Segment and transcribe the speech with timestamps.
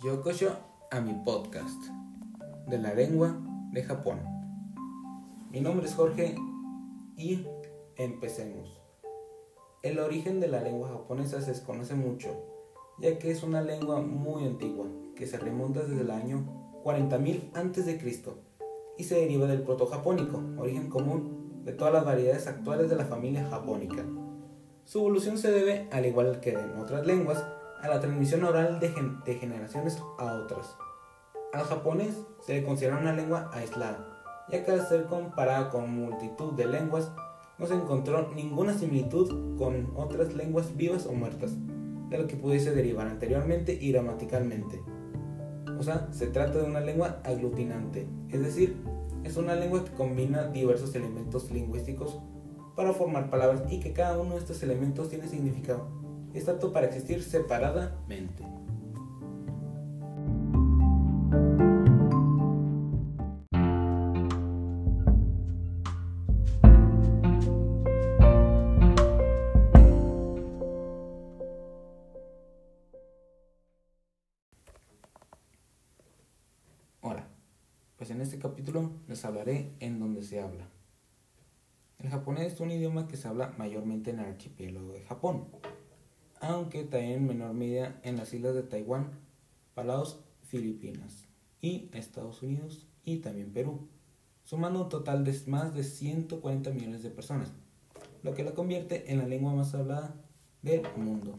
[0.00, 0.52] Yokosho
[0.92, 1.82] a mi podcast
[2.68, 3.36] de la lengua
[3.72, 4.20] de Japón.
[5.50, 6.36] Mi nombre es Jorge
[7.16, 7.44] y
[7.96, 8.80] empecemos.
[9.82, 12.28] El origen de la lengua japonesa se desconoce mucho,
[13.00, 16.44] ya que es una lengua muy antigua que se remonta desde el año
[16.84, 18.18] 40.000 a.C.
[18.98, 23.48] y se deriva del proto-japónico, origen común de todas las variedades actuales de la familia
[23.50, 24.06] japónica.
[24.84, 27.44] Su evolución se debe, al igual que en otras lenguas,
[27.82, 30.76] a la transmisión oral de, generaciones a otras.
[31.52, 32.14] Al japonés
[32.44, 37.10] se le considera una lengua aislada, ya que al ser comparada con multitud de lenguas,
[37.58, 41.52] no se encontró ninguna similitud con otras lenguas vivas o muertas,
[42.08, 44.80] de lo que pudiese derivar anteriormente y gramaticalmente.
[45.78, 48.76] O sea, se trata de una lengua aglutinante, es decir,
[49.24, 52.18] es una lengua que combina diversos elementos lingüísticos
[52.76, 56.07] para formar palabras y que cada uno de estos elementos tiene significado.
[56.38, 58.44] Es apto para existir separadamente.
[77.96, 80.68] Pues en este capítulo les hablaré en donde se habla.
[81.98, 85.48] El japonés es un idioma que se habla mayormente en el archipiélago de Japón,
[86.48, 89.10] aunque también en menor medida en las islas de Taiwán,
[89.74, 91.28] Palaos, Filipinas
[91.60, 93.86] y Estados Unidos y también Perú,
[94.44, 97.52] sumando un total de más de 140 millones de personas,
[98.22, 100.14] lo que la convierte en la lengua más hablada
[100.62, 101.38] del mundo.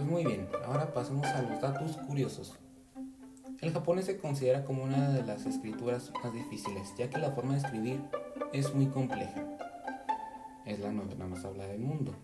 [0.00, 2.58] Muy bien, ahora pasemos a los datos curiosos.
[3.60, 7.52] El japonés se considera como una de las escrituras más difíciles, ya que la forma
[7.52, 8.00] de escribir
[8.52, 9.44] es muy compleja.
[10.64, 12.14] Es la novena más hablada del mundo.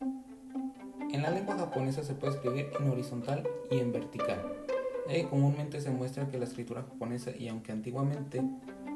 [0.00, 4.64] En la lengua japonesa se puede escribir en horizontal y en vertical,
[5.06, 8.42] que comúnmente se muestra que la escritura japonesa, y aunque antiguamente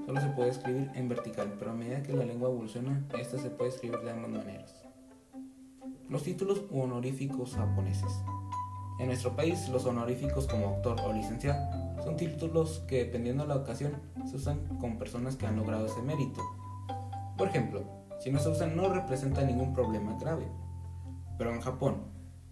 [0.06, 3.50] solo se puede escribir en vertical, pero a medida que la lengua evoluciona, esta se
[3.50, 4.85] puede escribir de ambas maneras.
[6.08, 8.22] Los títulos honoríficos japoneses.
[9.00, 11.58] En nuestro país, los honoríficos como autor o licenciado
[12.04, 13.94] son títulos que, dependiendo de la ocasión,
[14.24, 16.40] se usan con personas que han logrado ese mérito.
[17.36, 17.82] Por ejemplo,
[18.20, 20.46] si no se usan no representa ningún problema grave.
[21.38, 21.96] Pero en Japón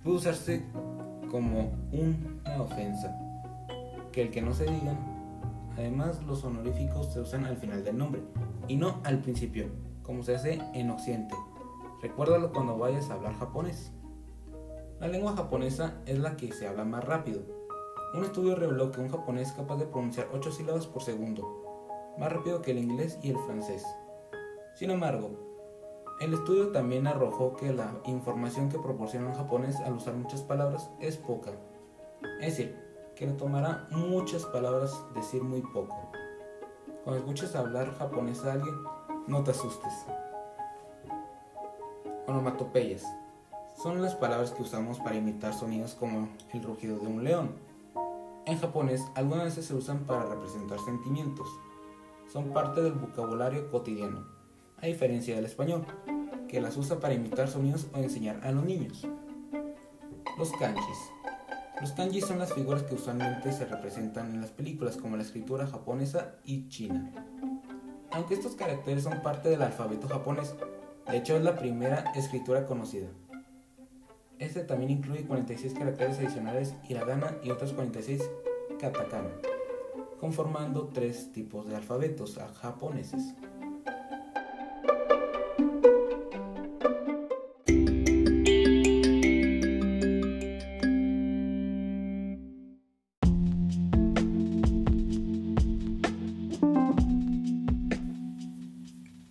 [0.03, 0.65] puede usarse
[1.31, 3.17] como una ofensa.
[4.11, 4.99] Que el que no se digan.
[5.77, 8.21] Además, los honoríficos se usan al final del nombre
[8.67, 9.69] y no al principio,
[10.03, 11.35] como se hace en Occidente.
[12.05, 13.91] Recuérdalo cuando vayas a hablar japonés.
[15.01, 17.41] La lengua japonesa es la que se habla más rápido.
[18.13, 22.31] Un estudio reveló que un japonés es capaz de pronunciar 8 sílabas por segundo, más
[22.31, 23.87] rápido que el inglés y el francés.
[24.75, 25.31] Sin embargo,
[26.21, 30.91] el estudio también arrojó que la información que proporciona un japonés al usar muchas palabras
[31.01, 31.53] es poca.
[32.43, 32.79] Es decir,
[33.17, 36.13] que le tomará muchas palabras decir muy poco.
[37.03, 38.75] Cuando escuches hablar japonés a alguien,
[39.27, 40.05] no te asustes.
[42.27, 43.05] Onomatopeyas.
[43.83, 47.53] Son las palabras que usamos para imitar sonidos como el rugido de un león.
[48.47, 51.49] En japonés, algunas veces se usan para representar sentimientos.
[52.33, 54.27] Son parte del vocabulario cotidiano,
[54.81, 55.87] a diferencia del español,
[56.49, 59.07] que las usa para imitar sonidos o enseñar a los niños.
[60.39, 61.11] Los kanjis.
[61.81, 65.67] Los kanjis son las figuras que usualmente se representan en las películas como la escritura
[65.67, 67.13] japonesa y china.
[68.13, 70.55] Aunque estos caracteres son parte del alfabeto japonés,
[71.11, 73.09] de hecho, es la primera escritura conocida.
[74.39, 78.23] Este también incluye 46 caracteres adicionales hiragana y otros 46
[78.81, 79.31] katakana,
[80.19, 83.35] conformando tres tipos de alfabetos japoneses.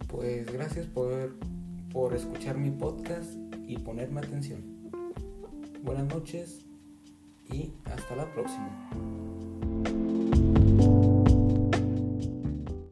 [0.07, 1.52] Pues gracias por
[1.93, 3.35] por escuchar mi podcast
[3.67, 4.61] y ponerme atención.
[5.83, 6.65] Buenas noches
[7.51, 8.89] y hasta la próxima.